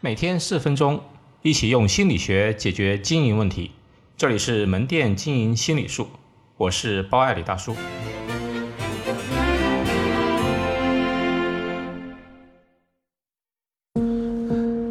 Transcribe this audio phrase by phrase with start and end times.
[0.00, 1.00] 每天四分钟，
[1.42, 3.72] 一起用心理学解决经营问题。
[4.16, 6.06] 这里是门店经营心理术，
[6.56, 7.74] 我是包爱李大叔。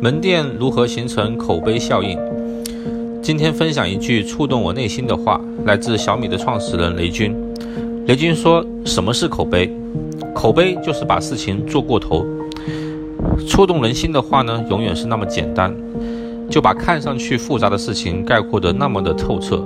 [0.00, 2.18] 门店如何形成口碑效应？
[3.22, 7.34] 今天分享一句触动我内心的话，来自小米的创始人雷军。
[8.06, 9.74] 雷军说：“什么是口碑？
[10.34, 12.26] 口碑就是把事情做过头。”
[13.46, 15.74] 触动人心的话呢，永远是那么简单，
[16.50, 19.62] 就把看上去复杂的事情概括得那么的透彻。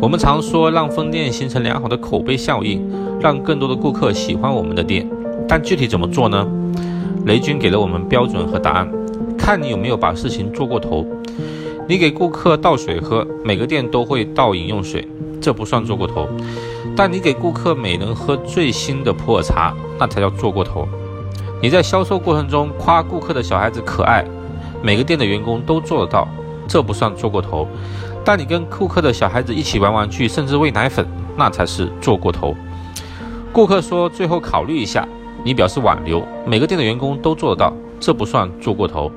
[0.00, 2.82] 我们常说让分店形成良好的口碑效应，
[3.20, 5.08] 让更多的顾客喜欢我们的店，
[5.48, 6.46] 但具体怎么做呢？
[7.24, 8.88] 雷军给了我们标准和答案，
[9.36, 11.04] 看你有没有把事情做过头。
[11.88, 15.06] 你给顾客倒水喝，每个店都会倒饮用水，
[15.40, 16.26] 这不算做过头；
[16.96, 20.88] 但你给顾客每人喝最新的普洱茶，那才叫做过头。
[21.62, 24.24] 你在销售过程中夸顾客的小孩子可爱，
[24.82, 26.26] 每个店的员工都做得到，
[26.66, 27.64] 这不算做过头；
[28.24, 31.06] 但你跟顾客的小孩子一起玩玩具，甚至喂奶粉，
[31.36, 32.52] 那才是做过头。
[33.52, 35.06] 顾客说最后考虑一下，
[35.44, 39.08] 你表示挽留，每个店的员工都做得到，这不算做过头；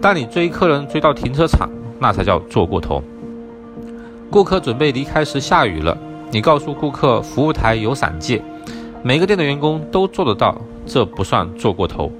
[0.00, 3.02] 但你追客人追到停车场，那才叫做过头。
[4.30, 5.96] 顾客准备离开时下雨了，
[6.30, 8.42] 你告诉顾客服务台有伞借，
[9.02, 10.56] 每个店的员工都做得到。
[10.88, 12.12] 这不算做过头，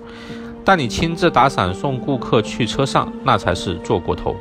[0.64, 4.34] 但你亲自打伞送顾客去车上，那才是做过头。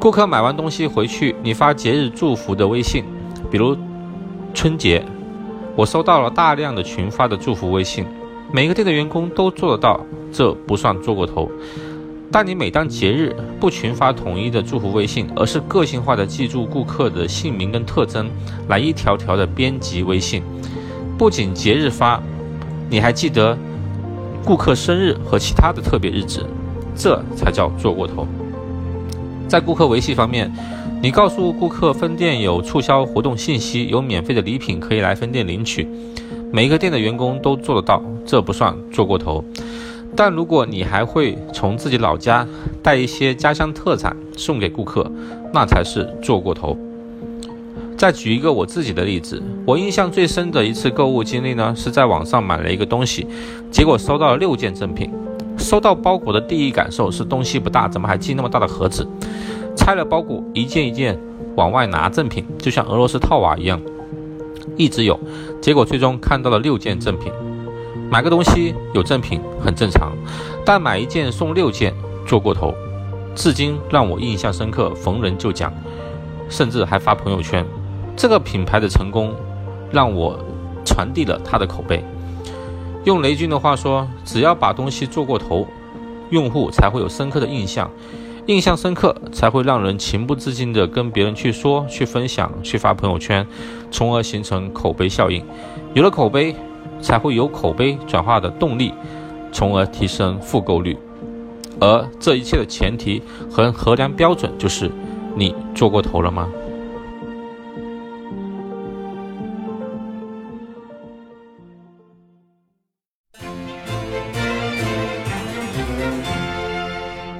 [0.00, 3.04] 顾客买完东西回去，你发节日祝福的微信，
[3.48, 3.76] 比如
[4.52, 5.04] 春节，
[5.76, 8.04] 我收到了大量的群发的祝福微信，
[8.50, 10.00] 每个店的员工都做得到，
[10.32, 11.48] 这不算做过头。
[12.32, 18.30] 但你每当节日不群发统一的祝福微信，而是个性化的记住顾客的姓名跟特征，
[18.68, 20.42] 来一条条的编辑微信，
[21.18, 22.20] 不仅节日发。
[22.88, 23.56] 你还记得
[24.44, 26.46] 顾客生日和其他的特别日子，
[26.96, 28.26] 这才叫做过头。
[29.46, 30.50] 在顾客维系方面，
[31.02, 35.86] 你告诉顾客分店有促销活动信息，有免费的礼品可以来分店领取，
[36.50, 39.44] 每一个店的员工都做得到，这不算做过头。
[40.14, 42.46] 但如果你还会从自己老家
[42.82, 45.10] 带一些家乡特产送给顾客，
[45.52, 46.76] 那才是做过头。
[47.96, 53.26] 再举一个我自己的例子，我印象最深的一次购物经历呢，是在网上买了一个东西，
[53.70, 55.10] 结果收到了六件赠品。
[55.56, 59.06] 收到包裹的第一感受是东西不大，怎么还寄那么大的盒子？
[59.76, 61.16] 拆了包裹，一件一件
[61.54, 63.80] 往外拿赠品，就像俄罗斯套娃一样，
[64.76, 65.18] 一直有。
[65.60, 67.30] 结果最终看到了六件赠品。
[68.10, 70.12] 买个东西有赠品很正常，
[70.64, 71.94] 但买一件送六件，
[72.26, 72.74] 做过头，
[73.34, 75.72] 至今让我印象深刻，逢人就讲，
[76.48, 77.64] 甚至还发朋友圈。
[78.16, 79.34] 这个品牌的成功，
[79.90, 80.38] 让我
[80.84, 82.04] 传递了他的口碑。
[83.04, 85.66] 用雷军的话说，只要把东西做过头，
[86.30, 87.90] 用户才会有深刻的印象，
[88.46, 93.46] 印象深刻才会让人情不自禁地跟别人去说、去分享、去发朋友圈，
[93.90, 95.44] 从而形成口碑效应。
[95.94, 96.54] 有了口碑，
[97.00, 98.92] 才会有口碑转化的动力，
[99.52, 100.96] 从而提升复购率。
[101.80, 103.20] 而这一切的前提
[103.50, 104.90] 和衡量标准，就是
[105.36, 106.48] 你做过头了吗？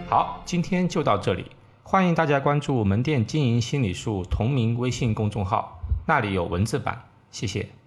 [0.09, 1.47] 好，今天就到这里。
[1.83, 7.03] 欢迎大家关注“门店经营心理术”同名微信公众号，那里有文字版。
[7.31, 7.82] 谢谢。